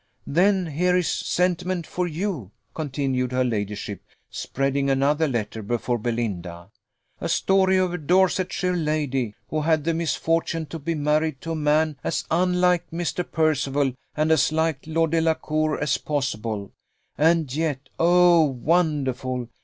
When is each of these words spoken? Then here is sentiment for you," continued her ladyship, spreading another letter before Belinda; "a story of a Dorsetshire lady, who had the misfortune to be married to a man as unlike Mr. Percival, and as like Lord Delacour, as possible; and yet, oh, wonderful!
Then 0.25 0.65
here 0.65 0.97
is 0.97 1.07
sentiment 1.07 1.85
for 1.85 2.07
you," 2.07 2.49
continued 2.73 3.31
her 3.33 3.43
ladyship, 3.45 4.01
spreading 4.31 4.89
another 4.89 5.27
letter 5.27 5.61
before 5.61 5.99
Belinda; 5.99 6.71
"a 7.19 7.29
story 7.29 7.77
of 7.77 7.93
a 7.93 7.99
Dorsetshire 7.99 8.75
lady, 8.75 9.35
who 9.51 9.61
had 9.61 9.83
the 9.83 9.93
misfortune 9.93 10.65
to 10.65 10.79
be 10.79 10.95
married 10.95 11.39
to 11.41 11.51
a 11.51 11.55
man 11.55 11.97
as 12.03 12.25
unlike 12.31 12.89
Mr. 12.89 13.23
Percival, 13.31 13.93
and 14.17 14.31
as 14.31 14.51
like 14.51 14.87
Lord 14.87 15.11
Delacour, 15.11 15.79
as 15.79 15.99
possible; 15.99 16.71
and 17.15 17.53
yet, 17.55 17.87
oh, 17.99 18.41
wonderful! 18.43 19.49